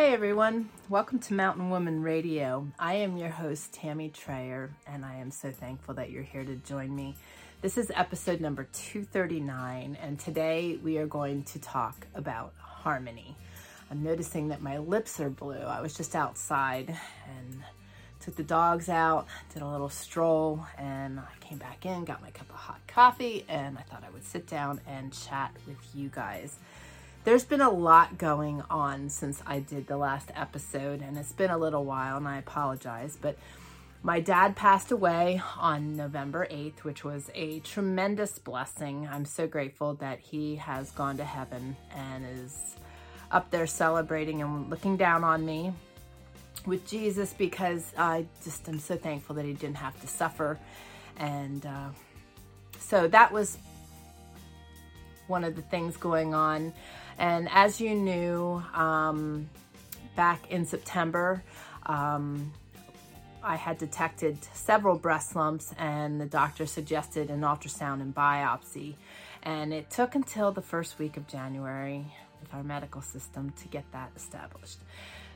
[0.00, 2.66] Hey everyone, welcome to Mountain Woman Radio.
[2.78, 6.56] I am your host, Tammy Trayer, and I am so thankful that you're here to
[6.56, 7.16] join me.
[7.60, 13.36] This is episode number 239, and today we are going to talk about harmony.
[13.90, 15.60] I'm noticing that my lips are blue.
[15.60, 17.62] I was just outside and
[18.20, 22.30] took the dogs out, did a little stroll, and I came back in, got my
[22.30, 26.08] cup of hot coffee, and I thought I would sit down and chat with you
[26.08, 26.56] guys.
[27.30, 31.52] There's been a lot going on since I did the last episode, and it's been
[31.52, 33.38] a little while, and I apologize, but
[34.02, 39.08] my dad passed away on November 8th, which was a tremendous blessing.
[39.08, 42.74] I'm so grateful that he has gone to heaven and is
[43.30, 45.72] up there celebrating and looking down on me
[46.66, 50.58] with Jesus because I just am so thankful that he didn't have to suffer.
[51.16, 51.90] And uh,
[52.80, 53.56] so that was
[55.30, 56.74] one of the things going on.
[57.18, 59.48] And as you knew, um,
[60.16, 61.42] back in September,
[61.86, 62.52] um,
[63.42, 68.96] I had detected several breast lumps, and the doctor suggested an ultrasound and biopsy.
[69.42, 72.04] And it took until the first week of January
[72.40, 74.78] with our medical system to get that established.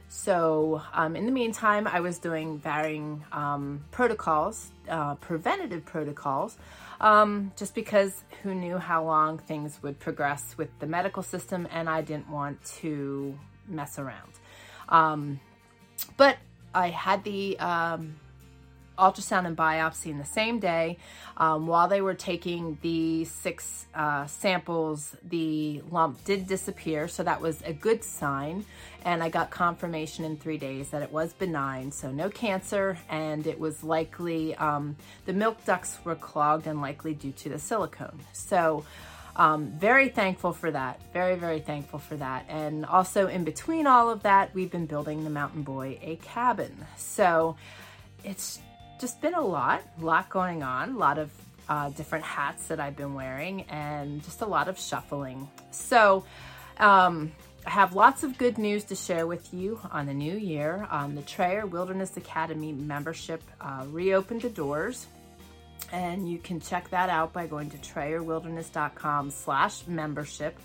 [0.08, 6.58] So, um, in the meantime, I was doing varying um, protocols, uh, preventative protocols,
[7.04, 11.86] um, just because who knew how long things would progress with the medical system, and
[11.86, 13.38] I didn't want to
[13.68, 14.32] mess around.
[14.88, 15.38] Um,
[16.16, 16.38] but
[16.74, 18.16] I had the um,
[18.98, 20.98] ultrasound and biopsy in the same day.
[21.36, 27.40] Um, while they were taking the six uh, samples, the lump did disappear, so that
[27.40, 28.64] was a good sign.
[29.04, 33.46] And I got confirmation in three days that it was benign, so no cancer, and
[33.46, 34.96] it was likely um,
[35.26, 38.20] the milk ducts were clogged and likely due to the silicone.
[38.32, 38.84] So.
[39.36, 41.00] Um, very thankful for that.
[41.12, 42.46] Very, very thankful for that.
[42.48, 46.86] And also, in between all of that, we've been building the Mountain Boy a cabin.
[46.96, 47.56] So
[48.22, 48.60] it's
[49.00, 51.30] just been a lot, a lot going on, a lot of
[51.68, 55.48] uh, different hats that I've been wearing, and just a lot of shuffling.
[55.70, 56.24] So,
[56.78, 57.32] um,
[57.66, 60.86] I have lots of good news to share with you on the new year.
[60.90, 65.06] Um, the Trayer Wilderness Academy membership uh, reopened the doors,
[65.90, 70.58] and you can check that out by going to trayerwilderness.com slash membership.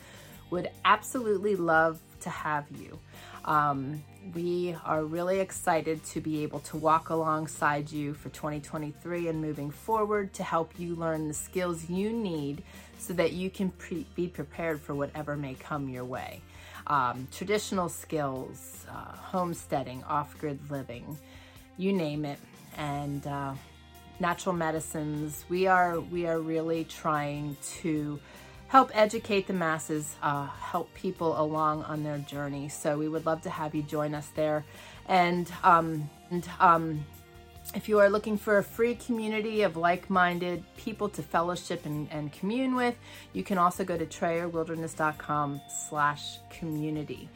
[0.50, 3.00] Would absolutely love to have you.
[3.49, 4.03] Um,
[4.35, 9.71] we are really excited to be able to walk alongside you for 2023 and moving
[9.71, 12.61] forward to help you learn the skills you need
[12.99, 16.41] so that you can pre- be prepared for whatever may come your way.
[16.85, 21.17] Um, traditional skills, uh, homesteading, off grid living,
[21.75, 22.38] you name it,
[22.77, 23.55] and uh,
[24.19, 25.43] natural medicines.
[25.49, 28.19] We are we are really trying to
[28.69, 32.69] help educate the masses, uh, help people along on their journey.
[32.69, 34.63] So we would love to have you join us there.
[35.07, 37.03] And, um, and um,
[37.74, 42.31] if you are looking for a free community of like-minded people to fellowship and, and
[42.31, 42.96] commune with,
[43.34, 47.28] you can also go to trayerwilderness.com slash community.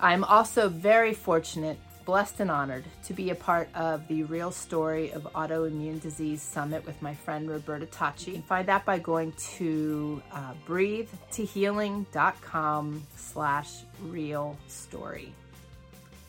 [0.00, 5.12] I'm also very fortunate blessed and honored to be a part of the Real Story
[5.12, 8.42] of Autoimmune Disease Summit with my friend Roberta Tachi.
[8.44, 15.34] Find that by going to uh, breathetohealing.com slash real story.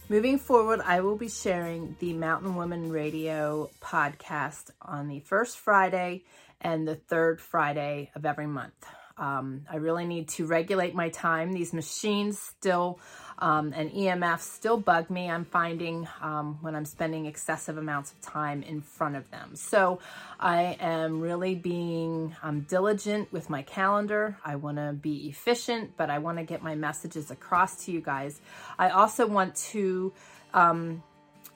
[0.10, 6.26] Moving forward, I will be sharing the Mountain Woman Radio podcast on the first Friday
[6.60, 8.74] and the third Friday of every month.
[9.18, 11.52] Um, I really need to regulate my time.
[11.52, 13.00] These machines still
[13.40, 15.30] um, and EMFs still bug me.
[15.30, 19.56] I'm finding um, when I'm spending excessive amounts of time in front of them.
[19.56, 20.00] So
[20.40, 24.38] I am really being um, diligent with my calendar.
[24.44, 28.02] I want to be efficient, but I want to get my messages across to you
[28.02, 28.42] guys.
[28.78, 30.12] I also want to
[30.54, 31.02] um,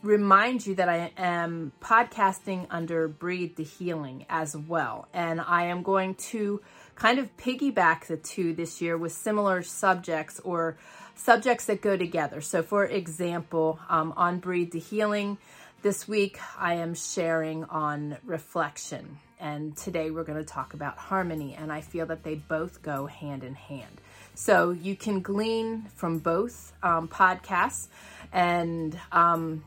[0.04, 5.08] remind you that I am podcasting under Breathe to Healing as well.
[5.14, 6.62] And I am going to
[6.96, 10.78] kind of piggyback the two this year with similar subjects or
[11.16, 12.42] subjects that go together.
[12.42, 15.38] So, for example, um, on Breathe to Healing,
[15.82, 19.20] this week I am sharing on reflection.
[19.40, 21.56] And today we're going to talk about harmony.
[21.56, 24.02] And I feel that they both go hand in hand.
[24.36, 27.88] So you can glean from both um, podcasts
[28.32, 29.64] and um,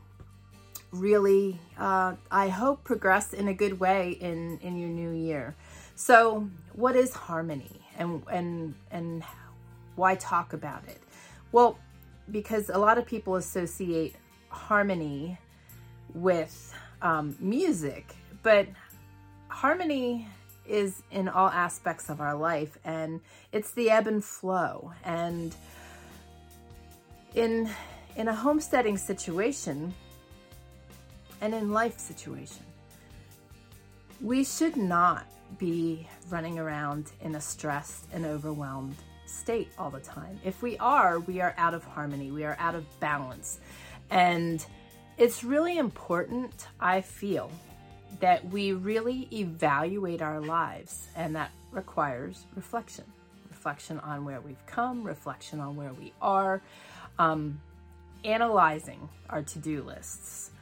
[0.90, 5.54] really, uh, I hope, progress in a good way in, in your new year.
[5.94, 9.22] So, what is harmony and, and, and
[9.94, 11.00] why talk about it?
[11.56, 11.78] Well,
[12.30, 14.14] because a lot of people associate
[14.50, 15.38] harmony
[16.12, 18.68] with um, music, but
[19.48, 20.28] harmony
[20.68, 23.22] is in all aspects of our life and
[23.52, 24.92] it's the ebb and flow.
[25.02, 25.56] And
[27.34, 27.70] in
[28.16, 29.94] in a homesteading situation
[31.40, 32.66] and in life situation,
[34.20, 35.24] we should not
[35.56, 40.38] be running around in a stressed and overwhelmed state all the time.
[40.44, 43.58] If we are, we are out of harmony, we are out of balance.
[44.10, 44.64] And
[45.18, 47.50] it's really important, I feel,
[48.20, 53.04] that we really evaluate our lives, and that requires reflection
[53.66, 56.62] reflection on where we've come, reflection on where we are,
[57.18, 57.60] um,
[58.24, 60.52] analyzing our to do lists.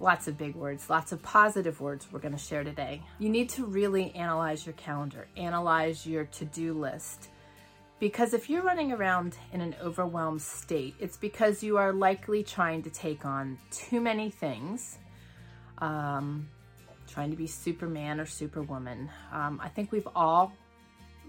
[0.00, 3.00] Lots of big words, lots of positive words we're going to share today.
[3.18, 7.28] You need to really analyze your calendar, analyze your to do list.
[8.02, 12.82] Because if you're running around in an overwhelmed state, it's because you are likely trying
[12.82, 14.98] to take on too many things,
[15.78, 16.48] um,
[17.06, 19.08] trying to be Superman or Superwoman.
[19.30, 20.52] Um, I think we've all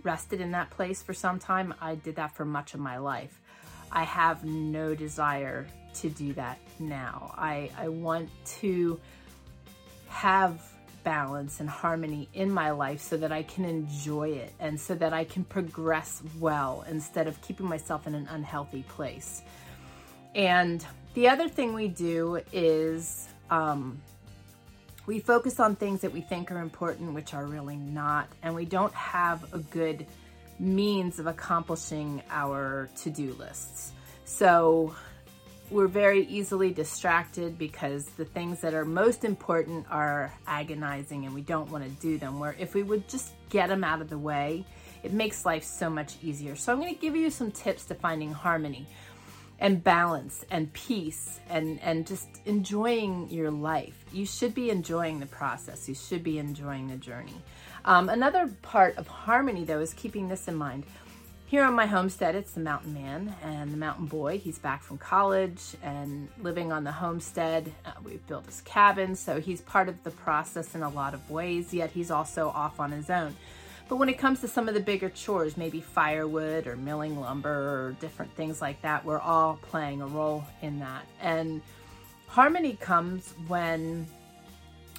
[0.02, 1.76] rested in that place for some time.
[1.80, 3.40] I did that for much of my life.
[3.92, 5.68] I have no desire
[5.98, 7.36] to do that now.
[7.38, 8.32] I, I want
[8.62, 9.00] to
[10.08, 10.60] have
[11.04, 15.14] balance and harmony in my life so that I can enjoy it and so that
[15.14, 19.42] I can progress well instead of keeping myself in an unhealthy place.
[20.36, 24.02] And the other thing we do is um,
[25.06, 28.66] we focus on things that we think are important, which are really not, and we
[28.66, 30.06] don't have a good
[30.60, 33.92] means of accomplishing our to do lists.
[34.26, 34.96] So
[35.70, 41.42] we're very easily distracted because the things that are most important are agonizing and we
[41.42, 42.40] don't want to do them.
[42.40, 44.66] Where if we would just get them out of the way,
[45.04, 46.56] it makes life so much easier.
[46.56, 48.88] So I'm going to give you some tips to finding harmony
[49.60, 53.96] and balance and peace and, and just enjoying your life.
[54.12, 55.88] You should be enjoying the process.
[55.88, 57.42] You should be enjoying the journey.
[57.86, 60.86] Um, another part of harmony, though, is keeping this in mind.
[61.54, 64.40] Here on my homestead, it's the mountain man and the mountain boy.
[64.40, 67.72] He's back from college and living on the homestead.
[67.86, 71.30] Uh, we've built his cabin, so he's part of the process in a lot of
[71.30, 73.36] ways, yet he's also off on his own.
[73.88, 77.52] But when it comes to some of the bigger chores, maybe firewood or milling lumber
[77.52, 81.06] or different things like that, we're all playing a role in that.
[81.22, 81.62] And
[82.26, 84.08] harmony comes when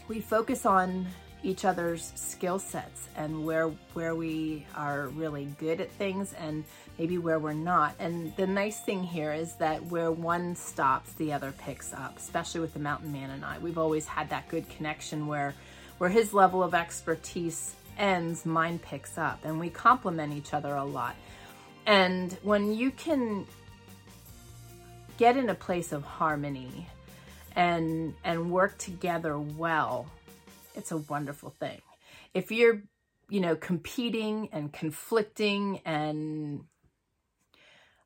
[0.07, 1.09] we focus on
[1.45, 6.65] each other's skill sets and where where we are really good at things and
[6.99, 7.95] maybe where we're not.
[7.99, 12.61] And the nice thing here is that where one stops, the other picks up, especially
[12.61, 13.59] with the mountain man and I.
[13.59, 15.55] We've always had that good connection where
[15.99, 20.85] where his level of expertise ends, mine picks up, and we complement each other a
[20.85, 21.15] lot.
[21.87, 23.47] And when you can
[25.19, 26.89] get in a place of harmony
[27.55, 30.07] and and work together well,
[30.75, 31.81] it's a wonderful thing.
[32.33, 32.83] If you're,
[33.29, 36.65] you know, competing and conflicting and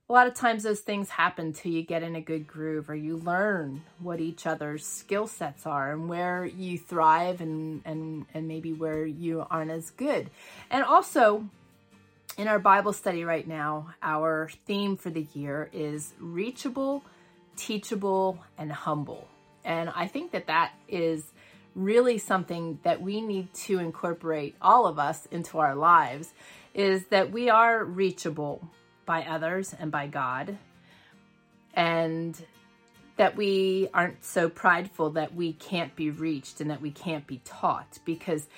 [0.08, 2.94] a lot of times those things happen till you get in a good groove or
[2.94, 8.48] you learn what each other's skill sets are and where you thrive and, and, and
[8.48, 10.30] maybe where you aren't as good.
[10.70, 11.46] And also,
[12.38, 17.04] in our Bible study right now, our theme for the year is reachable,
[17.56, 19.28] teachable, and humble.
[19.62, 21.24] And I think that that is
[21.78, 26.32] really something that we need to incorporate all of us into our lives
[26.74, 28.68] is that we are reachable
[29.06, 30.58] by others and by God.
[31.74, 32.38] And
[33.18, 37.40] that we aren't so prideful that we can't be reached and that we can't be
[37.44, 38.48] taught because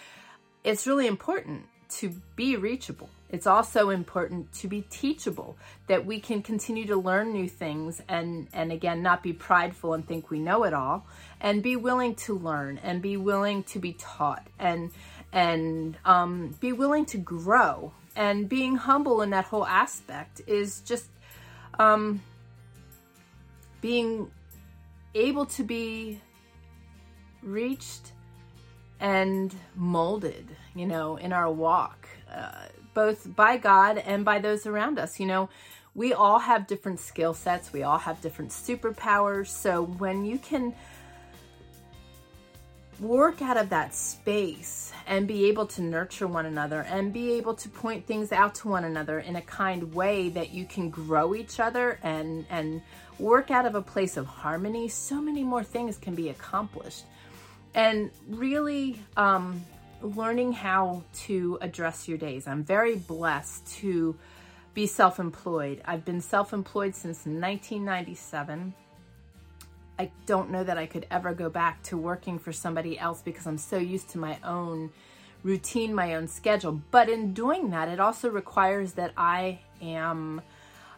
[0.62, 3.08] it's really important to be reachable.
[3.30, 5.56] It's also important to be teachable,
[5.87, 10.06] that we can continue to learn new things and, and again, not be prideful and
[10.06, 11.06] think we know it all
[11.40, 14.90] and be willing to learn and be willing to be taught and,
[15.32, 17.92] and um, be willing to grow.
[18.16, 21.06] And being humble in that whole aspect is just
[21.78, 22.20] um,
[23.80, 24.30] being
[25.14, 26.20] able to be
[27.42, 28.12] reached
[28.99, 34.99] and molded, you know, in our walk, uh, both by God and by those around
[34.99, 35.20] us.
[35.20, 35.49] You know,
[35.94, 39.49] we all have different skill sets, we all have different superpowers.
[39.49, 40.75] So when you can
[43.00, 47.54] work out of that space and be able to nurture one another and be able
[47.54, 51.35] to point things out to one another in a kind way that you can grow
[51.35, 52.82] each other and and
[53.18, 57.04] work out of a place of harmony so many more things can be accomplished
[57.75, 59.64] and really um,
[60.02, 64.16] learning how to address your days i'm very blessed to
[64.75, 68.75] be self-employed i've been self-employed since 1997
[70.00, 73.47] I don't know that I could ever go back to working for somebody else because
[73.47, 74.92] I'm so used to my own
[75.42, 76.80] routine, my own schedule.
[76.90, 80.40] But in doing that, it also requires that I am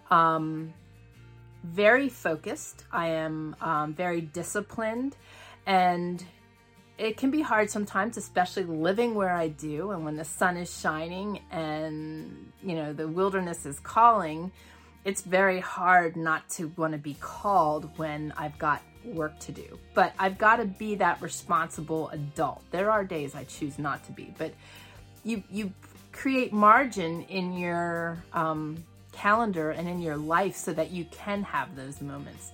[0.08, 0.72] um,
[1.64, 2.84] very focused.
[2.92, 5.16] I am um, very disciplined,
[5.66, 6.24] and
[6.98, 10.78] it can be hard sometimes, especially living where I do, and when the sun is
[10.78, 14.52] shining and you know the wilderness is calling.
[15.04, 19.78] It's very hard not to want to be called when I've got work to do.
[19.94, 22.62] But I've got to be that responsible adult.
[22.70, 24.52] There are days I choose not to be, but
[25.24, 25.72] you you
[26.12, 31.74] create margin in your um, calendar and in your life so that you can have
[31.74, 32.52] those moments.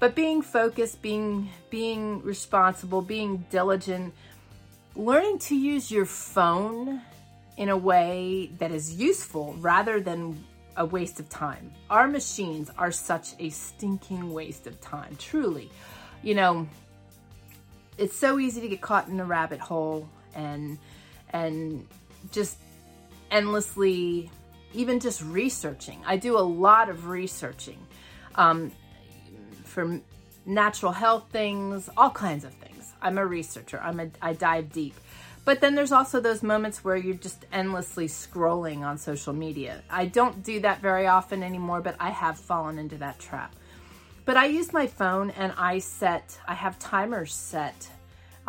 [0.00, 4.14] But being focused, being being responsible, being diligent,
[4.94, 7.02] learning to use your phone
[7.56, 10.44] in a way that is useful rather than
[10.76, 11.72] a waste of time.
[11.90, 15.70] Our machines are such a stinking waste of time, truly.
[16.22, 16.68] You know,
[17.96, 20.78] it's so easy to get caught in a rabbit hole and
[21.30, 21.86] and
[22.30, 22.58] just
[23.30, 24.30] endlessly
[24.72, 26.00] even just researching.
[26.06, 27.78] I do a lot of researching
[28.36, 28.70] um,
[29.78, 30.00] for
[30.44, 32.92] natural health things, all kinds of things.
[33.00, 33.80] I'm a researcher.
[33.80, 34.96] I'm a I dive deep.
[35.44, 39.82] But then there's also those moments where you're just endlessly scrolling on social media.
[39.88, 43.54] I don't do that very often anymore, but I have fallen into that trap.
[44.24, 47.88] But I use my phone and I set, I have timers set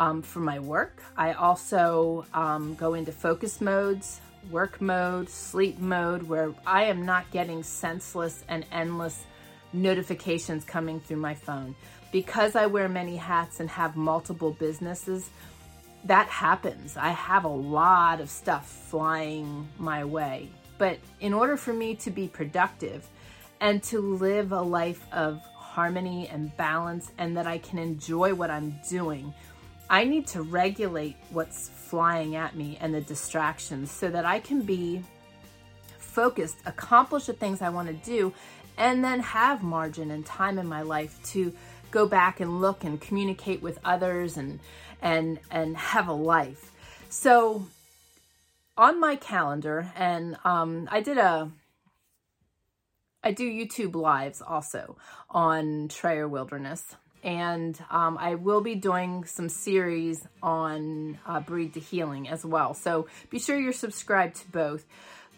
[0.00, 1.00] um, for my work.
[1.16, 4.20] I also um, go into focus modes,
[4.50, 9.24] work mode, sleep mode, where I am not getting senseless and endless
[9.72, 11.74] notifications coming through my phone.
[12.12, 15.30] Because I wear many hats and have multiple businesses,
[16.04, 16.96] that happens.
[16.96, 20.50] I have a lot of stuff flying my way.
[20.78, 23.06] But in order for me to be productive
[23.60, 28.50] and to live a life of harmony and balance and that I can enjoy what
[28.50, 29.32] I'm doing,
[29.90, 34.62] I need to regulate what's flying at me and the distractions so that I can
[34.62, 35.02] be
[35.98, 38.32] focused, accomplish the things I want to do,
[38.76, 41.54] and then have margin and time in my life to
[41.90, 44.60] go back and look and communicate with others and
[45.02, 46.72] and and have a life.
[47.08, 47.66] So
[48.76, 51.50] on my calendar, and um, I did a
[53.22, 54.96] I do YouTube lives also
[55.28, 56.82] on Trayer Wilderness.
[57.22, 62.72] And um, I will be doing some series on uh, Breathe to Healing as well.
[62.72, 64.86] So be sure you're subscribed to both.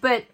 [0.00, 0.26] But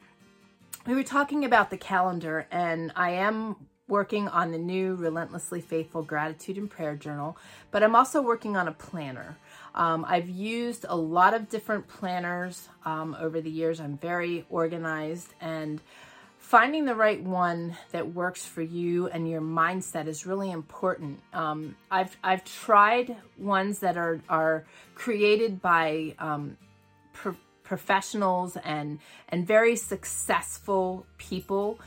[0.89, 3.57] we were talking about the calendar, and I am
[3.89, 7.37] working on the new Relentlessly Faithful Gratitude and Prayer Journal,
[7.71, 9.37] but I'm also working on a planner.
[9.75, 13.81] Um, I've used a lot of different planners um, over the years.
[13.81, 15.83] I'm very organized and
[16.39, 21.21] finding the right one that works for you and your mindset is really important.
[21.35, 24.65] Um, I've I've tried ones that are are
[24.95, 26.57] created by um,
[27.69, 28.99] professionals and
[29.29, 31.79] and very successful people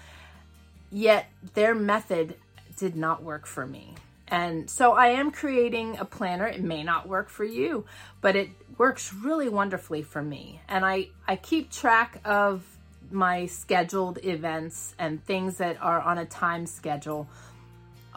[0.91, 2.35] yet their method
[2.77, 3.95] did not work for me.
[4.27, 6.47] And so I am creating a planner.
[6.47, 7.85] It may not work for you,
[8.21, 10.61] but it works really wonderfully for me.
[10.69, 12.63] And I, I keep track of
[13.09, 17.27] my scheduled events and things that are on a time schedule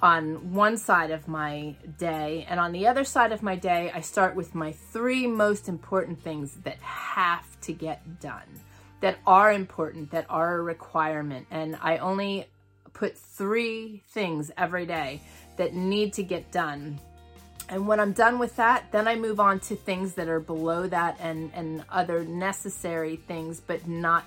[0.05, 2.47] on one side of my day.
[2.51, 6.23] And on the other side of my day, I start with my three most important
[6.23, 8.61] things that have to get done,
[9.01, 11.47] that are important, that are a requirement.
[11.51, 12.47] And I only
[12.93, 15.23] put three things every day
[15.57, 17.01] that need to get done.
[17.71, 20.87] And when I'm done with that, then I move on to things that are below
[20.87, 24.27] that and, and other necessary things, but not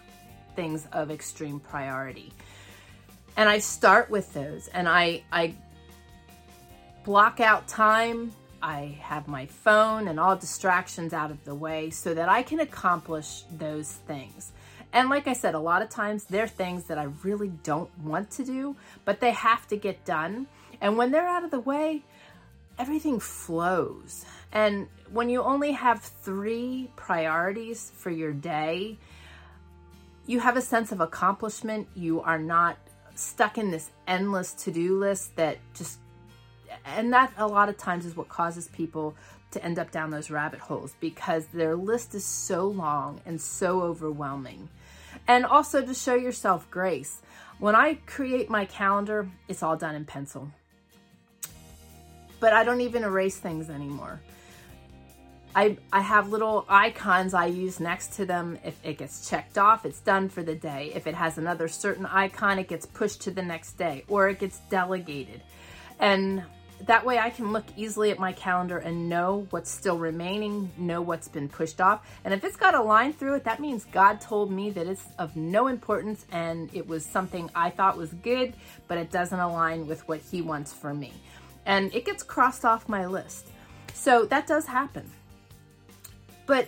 [0.56, 2.34] things of extreme priority.
[3.38, 5.54] And I start with those and I, I
[7.08, 8.34] block out time.
[8.62, 12.60] I have my phone and all distractions out of the way so that I can
[12.60, 14.52] accomplish those things.
[14.92, 18.30] And like I said, a lot of times they're things that I really don't want
[18.32, 20.48] to do, but they have to get done.
[20.82, 22.04] And when they're out of the way,
[22.78, 24.26] everything flows.
[24.52, 28.98] And when you only have three priorities for your day,
[30.26, 31.88] you have a sense of accomplishment.
[31.96, 32.78] You are not
[33.16, 36.00] stuck in this endless to do list that just,
[36.86, 39.16] and that a lot of times is what causes people
[39.52, 43.82] to end up down those rabbit holes because their list is so long and so
[43.82, 44.70] overwhelming.
[45.28, 47.22] And also to show yourself grace.
[47.60, 50.52] When I create my calendar, it's all done in pencil.
[52.40, 54.22] But I don't even erase things anymore.
[55.56, 58.60] I, I have little icons I use next to them.
[58.64, 60.92] If it gets checked off, it's done for the day.
[60.94, 64.38] If it has another certain icon, it gets pushed to the next day or it
[64.38, 65.42] gets delegated.
[66.00, 66.44] And
[66.86, 71.02] that way I can look easily at my calendar and know what's still remaining, know
[71.02, 72.08] what's been pushed off.
[72.24, 75.04] And if it's got a line through it, that means God told me that it's
[75.18, 78.54] of no importance and it was something I thought was good,
[78.88, 81.14] but it doesn't align with what He wants for me.
[81.66, 83.48] And it gets crossed off my list.
[83.94, 85.10] So that does happen.
[86.46, 86.68] But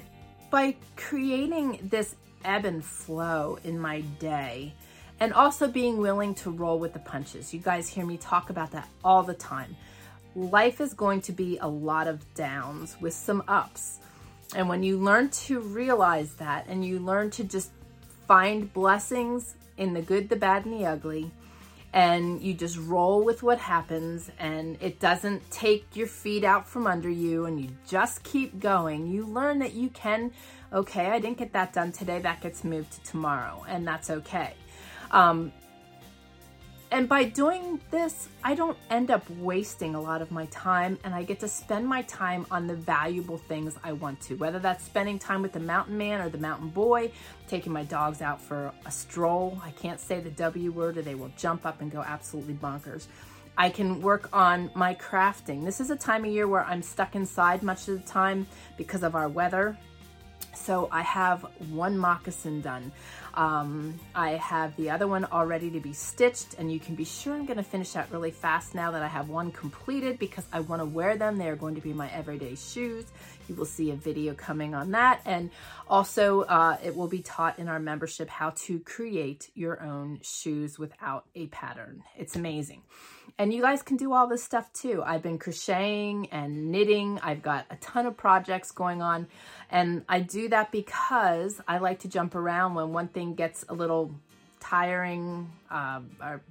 [0.50, 4.74] by creating this ebb and flow in my day,
[5.20, 7.54] and also being willing to roll with the punches.
[7.54, 9.75] You guys hear me talk about that all the time
[10.36, 14.00] life is going to be a lot of downs with some ups.
[14.55, 17.71] And when you learn to realize that and you learn to just
[18.27, 21.31] find blessings in the good, the bad, and the ugly,
[21.93, 26.86] and you just roll with what happens and it doesn't take your feet out from
[26.86, 30.31] under you and you just keep going, you learn that you can,
[30.71, 34.53] okay, I didn't get that done today, that gets moved to tomorrow, and that's okay.
[35.12, 35.51] Um,
[36.91, 41.13] and by doing this, I don't end up wasting a lot of my time and
[41.13, 44.84] I get to spend my time on the valuable things I want to, whether that's
[44.86, 47.12] spending time with the mountain man or the mountain boy,
[47.48, 49.62] taking my dogs out for a stroll.
[49.63, 53.05] I can't say the W word or they will jump up and go absolutely bonkers.
[53.55, 55.63] I can work on my crafting.
[55.65, 59.03] This is a time of year where I'm stuck inside much of the time because
[59.03, 59.77] of our weather.
[60.55, 62.91] So I have one moccasin done.
[63.33, 67.05] Um, I have the other one all ready to be stitched and you can be
[67.05, 70.62] sure I'm gonna finish that really fast now that I have one completed because I
[70.62, 71.38] wanna wear them.
[71.38, 73.05] They are going to be my everyday shoes.
[73.50, 75.21] You will see a video coming on that.
[75.25, 75.50] And
[75.89, 80.77] also uh, it will be taught in our membership how to create your own shoes
[80.77, 82.03] without a pattern.
[82.15, 82.83] It's amazing.
[83.39, 85.01] And you guys can do all this stuff too.
[85.04, 87.19] I've been crocheting and knitting.
[87.23, 89.27] I've got a ton of projects going on.
[89.71, 93.73] And I do that because I like to jump around when one thing gets a
[93.73, 94.12] little
[94.60, 96.41] tiring uh, or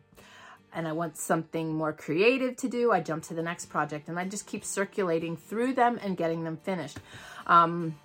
[0.72, 4.18] and I want something more creative to do, I jump to the next project and
[4.18, 6.98] I just keep circulating through them and getting them finished.
[7.46, 7.96] Um,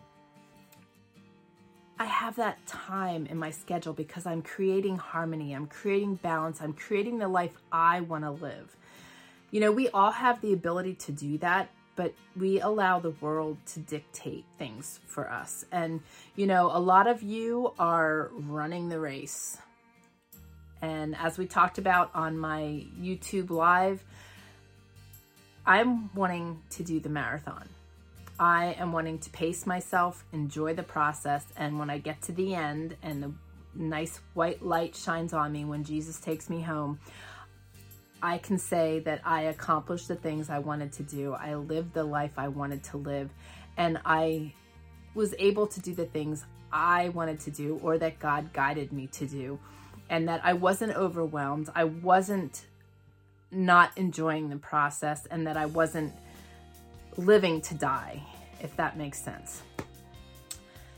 [1.99, 6.73] I have that time in my schedule because I'm creating harmony, I'm creating balance, I'm
[6.73, 8.76] creating the life I want to live.
[9.52, 13.58] You know, we all have the ability to do that, but we allow the world
[13.67, 15.65] to dictate things for us.
[15.71, 16.01] And,
[16.36, 19.58] you know, a lot of you are running the race.
[20.82, 24.03] And as we talked about on my YouTube live,
[25.65, 27.69] I'm wanting to do the marathon.
[28.39, 32.56] I am wanting to pace myself, enjoy the process, and when I get to the
[32.56, 33.32] end and the
[33.75, 36.99] nice white light shines on me when Jesus takes me home,
[38.24, 41.34] I can say that I accomplished the things I wanted to do.
[41.34, 43.30] I lived the life I wanted to live,
[43.76, 44.54] and I
[45.14, 49.08] was able to do the things I wanted to do or that God guided me
[49.08, 49.60] to do
[50.10, 51.70] and that I wasn't overwhelmed.
[51.76, 52.66] I wasn't
[53.52, 56.14] not enjoying the process and that I wasn't
[57.18, 58.24] living to die,
[58.62, 59.62] if that makes sense.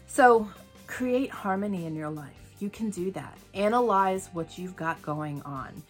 [0.08, 0.48] So
[0.88, 2.32] create harmony in your life.
[2.60, 3.38] You can do that.
[3.54, 5.84] Analyze what you've got going on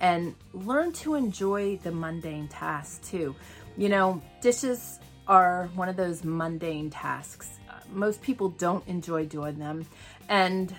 [0.00, 3.34] and learn to enjoy the mundane tasks too.
[3.76, 7.58] You know, dishes are one of those mundane tasks.
[7.92, 9.86] Most people don't enjoy doing them.
[10.28, 10.74] And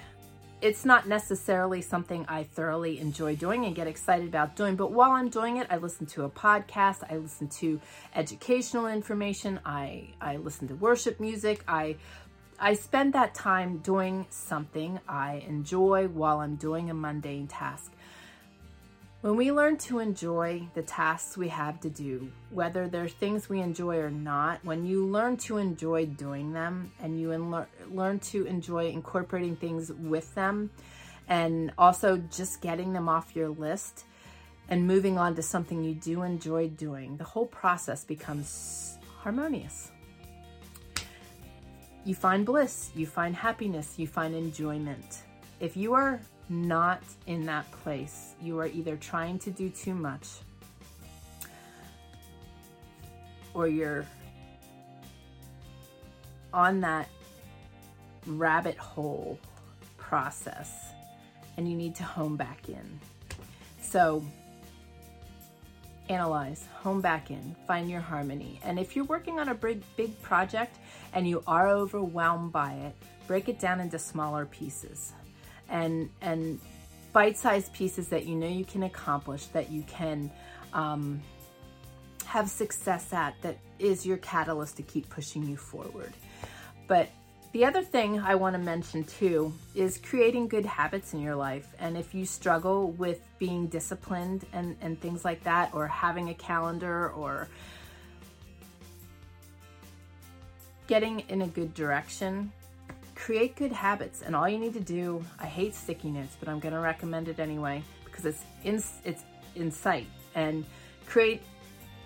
[0.61, 5.11] it's not necessarily something I thoroughly enjoy doing and get excited about doing, but while
[5.11, 7.81] I'm doing it, I listen to a podcast, I listen to
[8.15, 11.95] educational information, I, I listen to worship music, I
[12.63, 17.91] I spend that time doing something I enjoy while I'm doing a mundane task.
[19.21, 23.59] When we learn to enjoy the tasks we have to do, whether they're things we
[23.59, 27.29] enjoy or not, when you learn to enjoy doing them and you
[27.91, 30.71] learn to enjoy incorporating things with them
[31.27, 34.05] and also just getting them off your list
[34.69, 39.91] and moving on to something you do enjoy doing, the whole process becomes harmonious.
[42.05, 45.21] You find bliss, you find happiness, you find enjoyment.
[45.59, 46.19] If you are
[46.51, 48.35] not in that place.
[48.41, 50.27] You are either trying to do too much
[53.53, 54.05] or you're
[56.53, 57.07] on that
[58.27, 59.39] rabbit hole
[59.97, 60.91] process
[61.55, 62.99] and you need to home back in.
[63.81, 64.23] So
[66.09, 68.59] analyze, home back in, find your harmony.
[68.65, 70.77] And if you're working on a big, big project
[71.13, 75.13] and you are overwhelmed by it, break it down into smaller pieces
[75.71, 76.59] and and
[77.13, 80.29] bite-sized pieces that you know you can accomplish, that you can
[80.73, 81.21] um,
[82.25, 86.13] have success at, that is your catalyst to keep pushing you forward.
[86.87, 87.09] But
[87.53, 91.67] The other thing I want to mention too is creating good habits in your life.
[91.79, 96.33] And if you struggle with being disciplined and, and things like that, or having a
[96.33, 97.49] calendar, or
[100.87, 102.53] getting in a good direction,
[103.21, 104.21] create good habits.
[104.23, 107.27] And all you need to do, I hate sticky notes, but I'm going to recommend
[107.27, 109.23] it anyway because it's in, it's
[109.55, 110.07] in sight.
[110.33, 110.65] And
[111.05, 111.43] create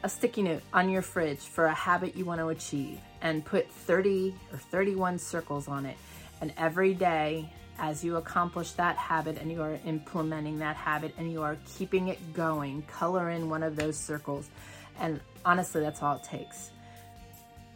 [0.03, 3.71] a sticky note on your fridge for a habit you want to achieve and put
[3.71, 5.97] 30 or 31 circles on it.
[6.41, 7.49] And every day,
[7.79, 12.09] as you accomplish that habit and you are implementing that habit and you are keeping
[12.09, 14.49] it going, color in one of those circles.
[14.99, 16.71] And honestly, that's all it takes.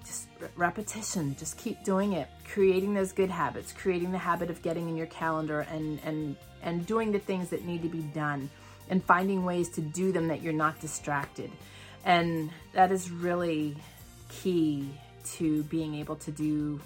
[0.10, 4.90] Just repetition, just keep doing it, creating those good habits, creating the habit of getting
[4.90, 8.50] in your calendar and, and, and doing the things that need to be done
[8.90, 11.52] and finding ways to do them that you're not distracted.
[12.06, 13.76] And that is really
[14.30, 14.90] key
[15.36, 16.82] to being able to do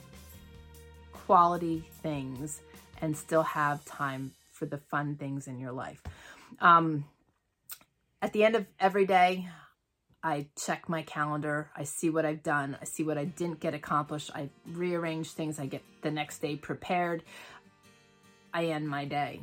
[1.14, 2.60] quality things
[3.02, 6.04] and still have time for the fun things in your life.
[6.60, 7.06] Um,
[8.22, 9.48] at the end of every day,
[10.24, 11.70] I check my calendar.
[11.76, 12.78] I see what I've done.
[12.82, 14.32] I see what I didn't get accomplished.
[14.34, 15.60] I rearrange things.
[15.60, 17.24] I get the next day prepared.
[18.54, 19.42] I end my day.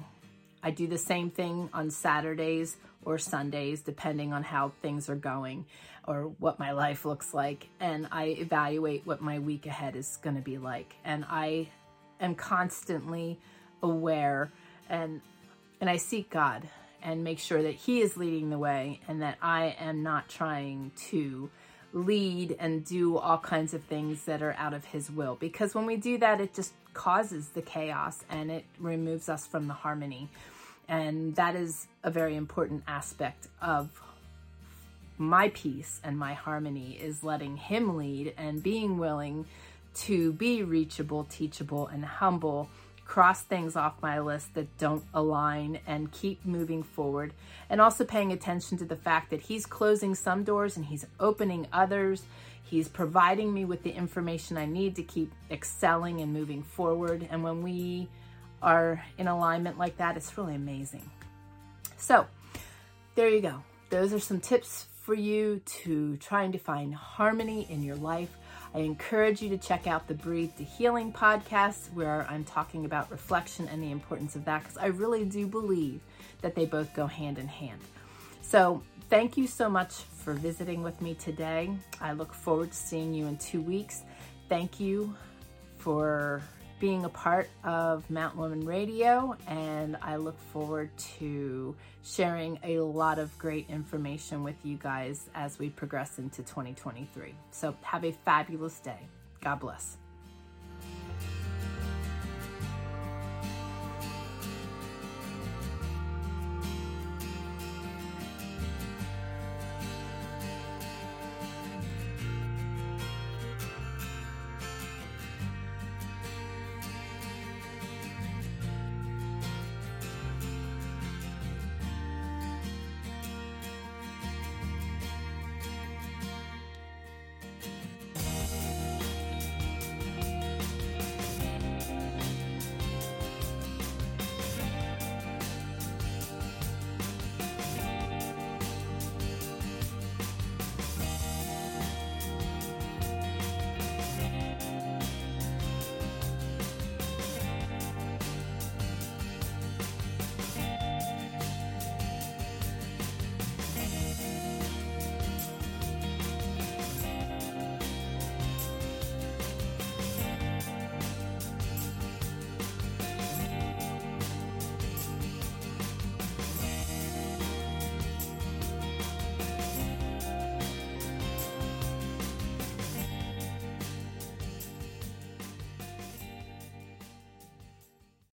[0.62, 5.66] I do the same thing on Saturdays or Sundays, depending on how things are going
[6.06, 7.68] or what my life looks like.
[7.78, 10.94] And I evaluate what my week ahead is going to be like.
[11.04, 11.68] And I
[12.20, 13.38] am constantly
[13.82, 14.50] aware
[14.88, 15.20] and
[15.80, 16.68] and I seek God
[17.02, 20.92] and make sure that He is leading the way and that I am not trying
[21.08, 21.50] to
[21.92, 25.36] lead and do all kinds of things that are out of His will.
[25.36, 29.68] Because when we do that, it just causes the chaos and it removes us from
[29.68, 30.28] the harmony.
[30.88, 33.90] And that is a very important aspect of
[35.18, 39.46] my peace and my harmony is letting him lead and being willing
[39.94, 42.68] to be reachable, teachable, and humble,
[43.10, 47.34] cross things off my list that don't align and keep moving forward.
[47.68, 51.66] And also paying attention to the fact that he's closing some doors and he's opening
[51.72, 52.22] others.
[52.62, 57.26] He's providing me with the information I need to keep excelling and moving forward.
[57.32, 58.08] And when we
[58.62, 61.10] are in alignment like that, it's really amazing.
[61.96, 62.28] So,
[63.16, 63.64] there you go.
[63.88, 68.30] Those are some tips for you to trying to find harmony in your life.
[68.74, 73.10] I encourage you to check out the Breathe to Healing podcast, where I'm talking about
[73.10, 76.00] reflection and the importance of that, because I really do believe
[76.42, 77.80] that they both go hand in hand.
[78.42, 81.70] So, thank you so much for visiting with me today.
[82.00, 84.02] I look forward to seeing you in two weeks.
[84.48, 85.14] Thank you
[85.78, 86.42] for
[86.80, 93.18] being a part of Mount Woman Radio, and I look forward to sharing a lot
[93.18, 97.34] of great information with you guys as we progress into 2023.
[97.50, 98.98] So, have a fabulous day.
[99.42, 99.99] God bless.